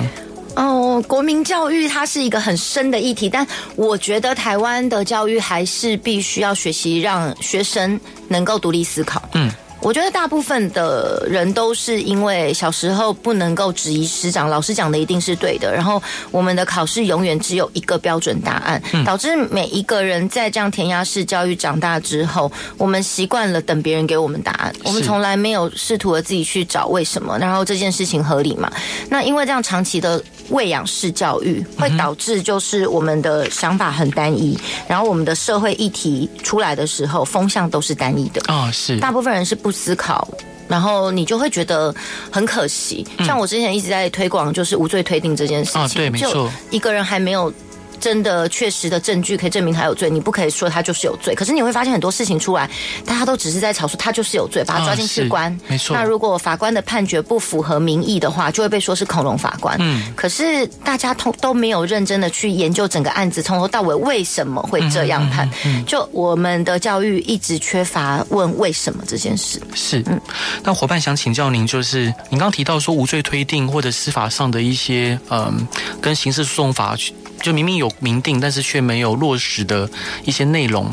[0.55, 9.21] 哦，国民教育它是一个很深的议题，但我觉得台湾的教育还是必须要学习让学生能够独立思考。
[9.33, 9.51] 嗯。
[9.81, 28.71] 我觉得大部分的人都是因为小时候不能够质疑师长，老师讲的一定是对的，然后我们的考试永远只有一个标准答案，导致每一个人在这样填鸭式教育长大之后，我们习惯了等别人给我们答案，我们从来没有试图的自己去找为什么，然后这件事情合理吗？
[29.09, 39.71] 那因为这样长期的喂养式教育会导致就是我们的想法很单一，然后我们的社会议题出来的时候风向都是单一的啊，是大部分人是不。
[39.77, 40.27] 思考，
[40.67, 41.93] 然后你就会觉得
[42.31, 43.05] 很可惜。
[43.19, 45.81] 像我之前一直在推广，就是无罪推定这件事情。
[45.81, 47.53] 啊，对，没错，就一个人还没有。
[47.99, 51.33] 真的确实的证据可以证明他有罪，你不可以说他就是有罪。
[51.35, 52.69] 可是你会发现很多事情出来，
[53.05, 55.57] 大家都只是在吵说他就是有罪，把他抓进去关。
[55.67, 55.95] 没错。
[55.95, 59.75] 那如果法官的判决不符合民意的话，就会被说是恐龙法官。
[59.79, 60.13] 嗯。
[60.15, 65.49] 可是大家通都没有认真的去研究整个案子从头到尾为什么会这样判。
[65.65, 65.83] 嗯。
[65.85, 69.61] 就我们的教育一直缺乏问为什么这件事。
[69.73, 70.03] 是。
[70.07, 70.19] 嗯。
[70.63, 75.67] 那伙伴想请教您，就是您刚刚提到说无罪推定或者司法上的一些嗯，
[76.01, 77.13] 跟刑事诉讼法去。
[77.41, 79.89] 就明明有明定，但是却没有落实的
[80.25, 80.89] 一些内容，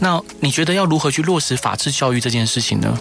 [0.00, 2.98] 那你觉得要如何去落实法治教育这件事情呢？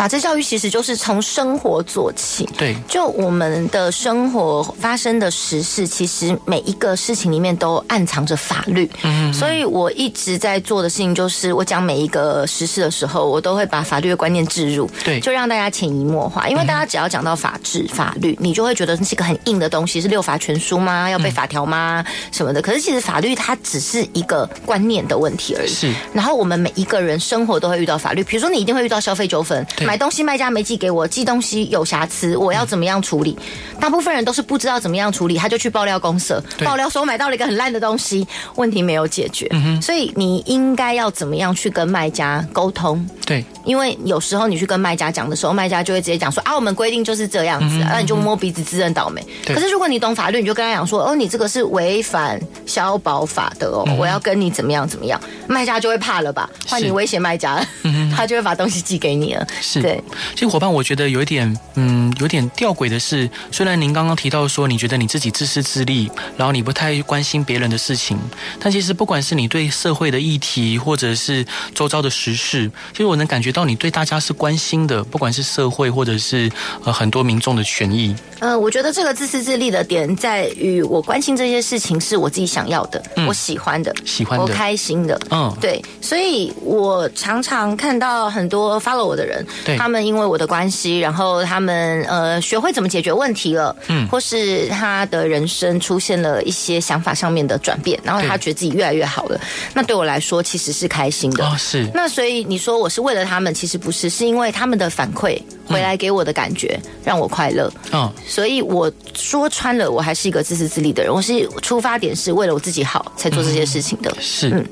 [0.00, 8.90] 法治教育其实就是从生活做起，对，就我们的生活发生的时事，其实每一个事情里面都暗藏着法律。
[9.02, 16.48] 嗯，所以我一直在做的事情就是，我讲每一个时事的时候，我都会把法律的观念置入，对，就让大家潜移默化。
[16.48, 21.10] 因为大家只要讲到法治、法律，你就会觉得那是一个很硬的东西，是六法全书吗？
[21.10, 22.02] 要背法条吗？
[22.32, 22.62] 什么的？
[22.62, 25.68] 可是其实法律它只是一个观念的问题而已。
[25.68, 29.62] 是，然后我们每一个人生活都会遇到法律，比如说你一定会遇到消费纠纷。
[29.90, 33.36] 买东西卖家没寄给我，寄东西有瑕疵，我要怎么样处理？
[33.80, 38.24] 大部分人都是不知道怎么样处理，他就去爆料公社，爆料说我买到了一个很烂的东西，
[38.54, 39.48] 问题没有解决。
[39.50, 43.04] 嗯、所以你应该要怎么样去跟卖家沟通？
[43.26, 49.20] 对，因为有时候你去跟卖家讲的时候，卖家就会直接讲说啊，我们规定就是这样子，那、嗯、你就摸鼻子自认倒霉。
[49.44, 56.48] 可是如果你懂法律，你就跟他讲说哦，你这个是违反消保法的哦，嗯、我要跟你怎么样怎么样，卖家就会怕了吧？
[56.68, 57.66] 换你威胁卖家，
[58.10, 59.46] 他就会把东西寄给你了。
[59.60, 60.02] 是对。
[60.34, 68.18] 其实伙伴，我觉得有一点，嗯，有点吊诡的是，虽然您刚刚提到说，你觉得你自己自私自利，然后你不太关心别人的事情，
[68.58, 71.44] 但其实不管是你对社会的议题，或者是
[71.74, 76.50] 周遭的时事，其实我能感觉到你对大家是关心的，不管是社会，或者是
[76.84, 78.14] 呃很多民众的权益。
[78.40, 89.46] 呃，我觉得这个自私自利的点在于，我关心这些事情是我自己想要的，嗯、我喜欢的，喜欢的，我开心的，嗯，对，所以我常常看到很多 follow 我的人，
[89.78, 99.38] 他们因为我的关系，然后他们呃学会怎么解决问题了，嗯，或是他的人生出现了一些想法上面的转变，然后他觉得自己越来越好了，
[99.74, 101.44] 那对我来说其实是开心的。
[101.44, 101.86] 哦，是。
[101.94, 107.70] 那所以你说我是为了他们，其实不是，是因为他们的反馈回来给我的感觉让我快乐。
[107.92, 111.12] 嗯，所以我说穿了，我还是一个自私自利的人。
[111.12, 114.10] 我是出发点是为了我自己好才做这些事情的。
[114.16, 114.48] 嗯、是。
[114.50, 114.66] 嗯，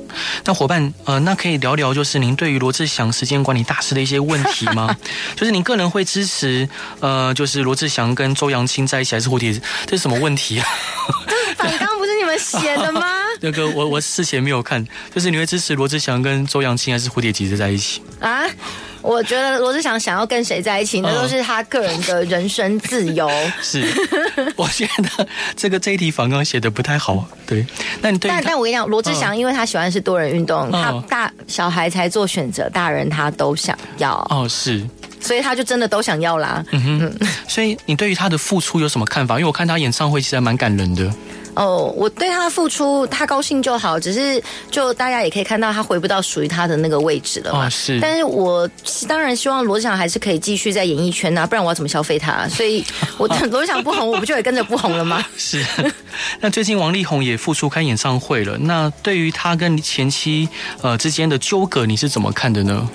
[0.44, 4.94] 那伙伴，呃，那可以聊聊，就是您对于罗志祥时间管理大师的一些问题吗？
[5.34, 6.68] 就是您个人会支持，
[7.00, 9.52] 呃，就是罗志祥跟周扬青在一起，还是蝴蝶？
[9.86, 10.66] 这是什么问题啊？
[11.58, 13.02] 反纲不是你们写的吗？
[13.42, 18.44] 那个，我我事前没有看，就是你会支持罗志祥跟周扬青，还是蝴蝶姐姐在一起啊？
[19.02, 23.28] 我觉得罗志祥想要跟谁在一起，那都是他个人的人生自由。
[23.62, 23.84] 是，
[24.56, 27.24] 我觉得这个这一题反刚写的不太好。
[27.46, 27.64] 对，
[28.00, 34.14] 那你对但但我跟你讲，罗志祥因为他喜欢是多人运动，他大小孩才做选择，大人他都想要。
[34.30, 34.84] 哦，是，
[35.20, 36.64] 所以他就真的都想要啦。
[36.72, 39.36] 嗯哼， 所以你对于他的付出有什么看法？
[39.36, 41.10] 因为我看他演唱会其实还蛮感人的。
[41.58, 43.98] 哦，我对他的付出，他高兴就好。
[43.98, 44.40] 只是
[44.70, 47.66] 就大家也可以看到，他回不到属于他的那个位置了嘛。
[47.66, 47.98] 哦、是。
[48.00, 48.68] 但是我
[49.08, 52.46] 当然希望罗志祥还是可以继续在演艺圈啊，不然我要怎么消费他？
[52.48, 52.84] 所以
[53.16, 55.24] 我 罗志祥不红，我不就也跟着不红了吗？
[55.36, 55.64] 是。
[56.40, 58.56] 那最近王力宏也复出开演唱会了。
[58.58, 60.48] 那对于他跟前妻
[60.80, 62.88] 呃之间的纠葛，你是怎么看的呢？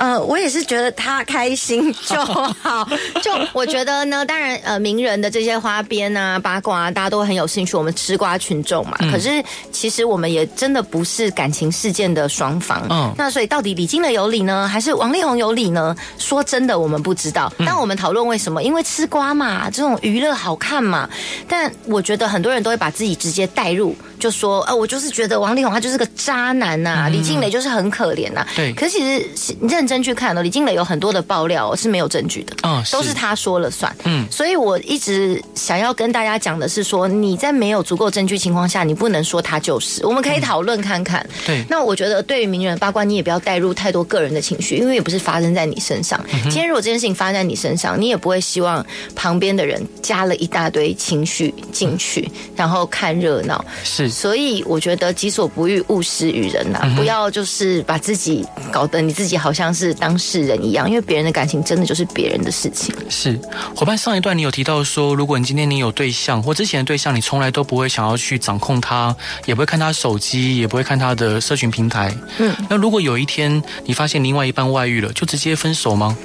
[0.00, 2.88] 呃，我也是觉得他开心 就好。
[3.22, 7.76] 就我觉得呢，当然，呃，名人的这些花边啊、八卦啊，大家都很有兴趣。
[7.76, 9.28] 我们吃瓜群众嘛，嗯、可是
[9.70, 12.82] 其实我们也真的不是感情事件的双方。
[12.88, 13.12] 嗯。
[13.18, 15.94] 那所以到底李金蕾有理呢，还是王力宏有理呢？
[16.16, 17.52] 说真的，我们不知道。
[17.58, 18.62] 但我们讨论为什么？
[18.62, 21.06] 因为吃瓜嘛，这种娱乐好看嘛。
[21.46, 23.94] 但我觉得很多人都会把自己直接带入。
[24.18, 28.46] 就说，呃，我就是觉得王力宏他就是个渣男呐、啊，嗯、李金蕾就是很可怜呐、啊。
[28.54, 33.94] 对，可是其实认真去看呢，李靓蕾有很多的爆料是没有证据的，哦，都是他说了算。
[34.04, 40.06] 嗯，所以我一直想要跟大家讲的是说，你在没有足够证据情况下，你不能说他就是。
[40.06, 41.20] 我们可以讨论看看。
[41.20, 46.24] 嗯、对，那我觉得对于名人八卦，你也不要带入太多个人的情绪，因为也不是发生在你身上。
[46.32, 48.84] 嗯、今天如果这件事情发生在你身上，你也不会希望
[49.16, 53.64] 旁边的人加了一大堆情绪进去，嗯、然后看热闹。
[53.82, 54.08] 是。
[54.08, 62.94] 所以我觉得己所不欲，勿施于人呐、啊，嗯、不要就是把自己搞得你自己好像是当事人一样，因为别人的感情真的就是别人的事情。
[63.08, 63.38] 是
[63.74, 69.14] 伙伴，上一段你有提到说，如果你今天你有对象或之前的对象，你从来都不会想要去掌控他，
[69.46, 72.14] 也不会看他手机，也不会看他的社群平台。
[72.38, 76.16] 嗯，那如果有一天你发现另外一半外遇了，就直接分手吗？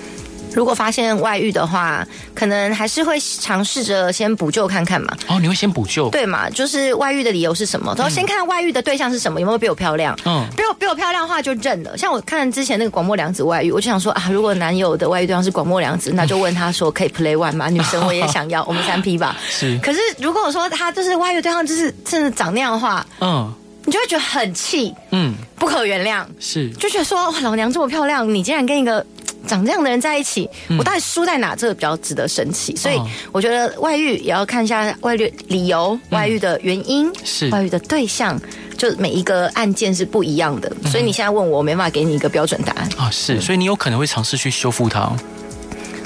[0.56, 5.15] 如果发现外遇的话，可能还是会尝试着先补救看看嘛。
[5.28, 6.10] 哦，你会先补救？
[6.10, 7.94] 对嘛，就是外遇的理由是什么？
[7.98, 10.18] 然后先看外遇的对象是什么，有没有比我漂亮？
[10.24, 11.98] 嗯，比我比我漂亮的话就认了。
[11.98, 17.70] 像我看之前那个广末凉子外遇，我就想说啊，如果男友的外遇对象是广末凉子，那就问他说 可以 play one 吗？
[17.70, 19.36] 女生我也想要，我们三 P 吧。
[19.50, 19.78] 是。
[19.84, 26.26] 可是如果说他就是外遇对象，就是真的长那样的话，嗯，你就会觉得很气，嗯，不可原谅。
[26.39, 29.06] 是，就觉得说哇，老娘这么漂亮，你竟然跟一个。
[29.45, 31.55] 长这样的人在一起，我到底输在哪？
[31.55, 32.75] 这个比较值得生气。
[32.75, 32.99] 所以
[33.31, 38.39] 我觉得外遇也要看一下外遇理由、外遇的原因、是外遇的对象，
[38.77, 40.71] 就每一个案件是不一样的。
[40.91, 43.10] 所以你现在问我，我没办法给你一个标准答案啊。
[43.10, 45.12] 是，所以你有可能会尝试去修复它。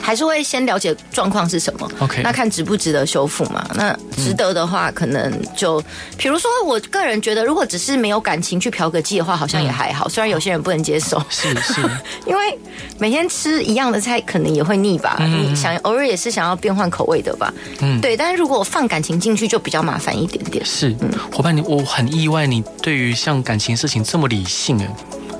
[0.09, 2.23] 还是会先了解状况是什么，OK？
[2.23, 3.63] 那看值不值得修复嘛？
[3.75, 5.79] 那值得的话，可能就，
[6.17, 10.07] 比如说，我个人觉得，如果只是没有感情去嫖个妓的话，好像也还好。
[10.07, 11.87] 嗯、虽然有些人不能接受，是是，
[12.25, 12.57] 因为
[12.97, 15.17] 每天吃一样的菜，可能也会腻吧？
[15.19, 17.53] 嗯、你想偶尔也是想要变换口味的吧？
[17.81, 18.17] 嗯，对。
[18.17, 20.65] 但是如果放感情进去，就比较麻烦一点点。
[20.65, 24.89] 是，嗯、伙伴，你我很意外，你对于像感情事情这么理性哎。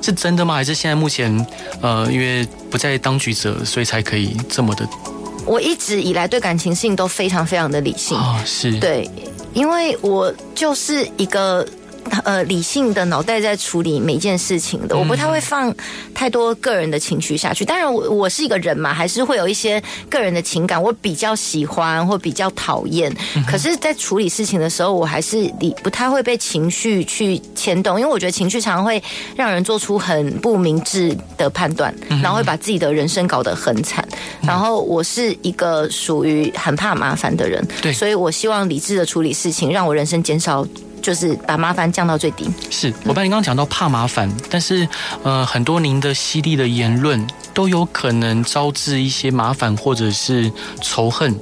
[0.01, 0.55] 是真的吗？
[0.55, 1.45] 还是现在目前，
[1.81, 4.88] 呃，因为不在当局者，所以才可以这么的？
[5.45, 9.09] 我一直以来对感情事情都非常非常的理性啊，是对，
[9.53, 11.65] 因为我就是一个。
[12.23, 15.73] 呃，理性的脑袋在处理每一件事情的，我不太会放
[16.13, 17.63] 太多个人的情绪下去。
[17.63, 23.15] 当然，我我是一个人嘛，还是会有一些个人的情感，我比较喜欢或比较讨厌。
[23.47, 29.01] 可是，在处理事情的时候，我还是理不太会被情绪去牵动，因为我觉得情绪常常会
[29.35, 34.07] 让人做出很不明智的判断，然后会把自己的人生搞得很惨。
[34.41, 40.65] 然后，我是一个属于很怕麻烦的人，对，所以我希望理智的处理事情，让我人生减少。
[41.01, 42.49] 就是把麻烦降到最低。
[42.69, 44.88] 是，伙伴，你刚刚讲到怕麻烦，但是
[45.23, 51.35] 呃，很多您的犀利的言论都有可能招致一些麻烦或者是仇恨。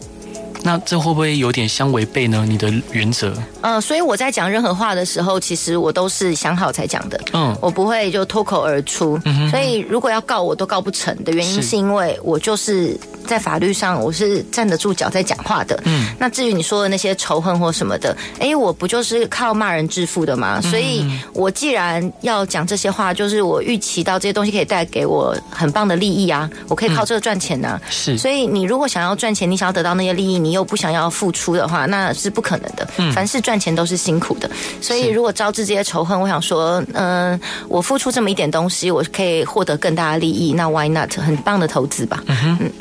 [0.63, 2.43] 那这会不会有点相违背呢？
[2.45, 3.31] 你的原则？
[3.62, 7.21] 嗯，所以我在讲任何话的时候，其实我都是想好才讲的。
[7.31, 9.19] 嗯，我不会就脱口而出。
[9.23, 9.51] 嗯哼。
[9.51, 15.80] 所以如果要告我都告不成的原因，是因为我就是在法律上我是站得住脚在讲话的。
[15.86, 16.08] 嗯。
[16.17, 20.62] 那至于你说的那些仇恨或什么的，哎，我不就是靠骂人致富的吗？
[20.62, 27.80] 所以我既然要讲这些话，就是我预期到这些东西可以带给我很棒的利益啊，我可以靠这个赚钱呢。
[27.90, 28.17] 是。
[28.17, 32.88] 所以你如果想要赚钱，你想要得到那些利益，你又不想要付出的话，那是不可能的。
[32.98, 33.12] 嗯。
[33.12, 34.50] 凡是赚钱都是辛苦的，
[34.80, 41.13] 所以如果招致这些仇恨，我想说，嗯、呃，我付出这么一点东西，我可以获得更大的利益，那 Why not？
[41.17, 42.23] 很棒的投资吧。
[42.28, 42.58] 嗯哼。
[42.62, 42.71] 嗯。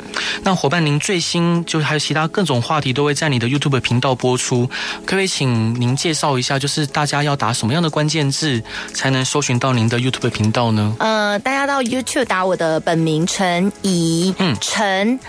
[0.43, 4.67] 那伙伴，您最新就还有其他各种话题都会在你的 YouTube 频道播出，
[5.05, 8.61] 可不可以请您介绍一下，就是大家要打什么样的关键字
[8.93, 10.95] 才能搜寻到您的 YouTube 频道呢？
[10.99, 15.19] 呃，大家到 YouTube 打我的本名陈怡，嗯，陈。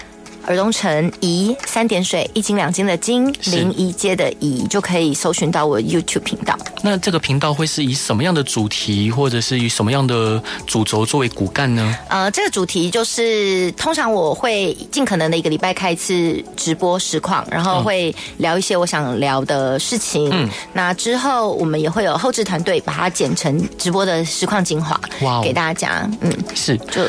[0.48, 6.58] 耳东城怡三点水一斤两斤的金临沂街的怡就可以搜寻到我的 YouTube 频道。
[6.82, 11.96] 那这个频道会是以什么样的主题，或者是以什么样的主轴作为骨干呢？
[12.08, 20.30] 呃，这个主题就是通常我会尽可能的一个礼拜开一次直播实况，然后会聊一些我想聊的事情。
[20.32, 26.08] 嗯，那之后我们也会有后置团队把它剪成直播的实况精华，哇，给大家。
[26.22, 27.02] 嗯，是就。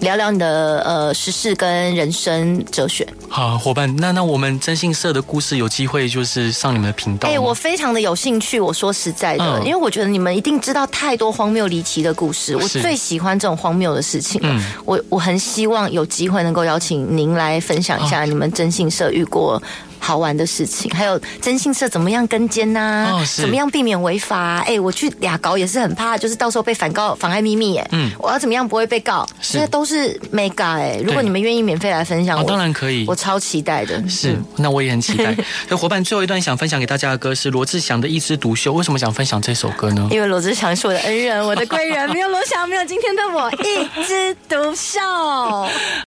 [0.00, 3.06] 聊聊你的呃时事跟人生哲学。
[3.28, 7.28] 好，伙伴，那那我们征信社的故事有机会就是上你们的频道。
[7.28, 8.58] 哎、欸，我非常的有兴趣。
[8.58, 12.56] 我说实在的，嗯、因为我觉得你们一定知道太多荒谬离奇的故事。
[12.56, 14.40] 我最喜欢这种荒谬的事情。
[14.42, 19.62] 嗯，我我很希望有机会能够邀请您来分享一下你们征信社遇过。
[20.00, 23.12] 好玩的事情，还有征信社怎么样跟监呐、啊？
[23.12, 23.42] 哦，是。
[23.42, 24.58] 怎么样避免违法、啊？
[24.66, 27.76] 哎、欸，我去俩搞也是很怕，就是到时候被反告妨碍秘密。
[27.76, 29.26] 哎，嗯，我要怎么样不会被告？
[29.40, 30.64] 这些都是没改。
[30.64, 34.02] 哎，如果你们愿意免费来分享，我、哦、当然可以，我超期待的。
[34.08, 35.36] 是，那我也很期待。
[35.68, 38.72] 那伙伴最后一段想分享给大家的歌是罗志祥的一枝独秀。
[38.72, 40.08] 为什么想分享这首歌呢？
[40.10, 44.98] 因为罗志祥是我的恩人，我的贵人，没有罗翔，没有今天的我，一枝独秀。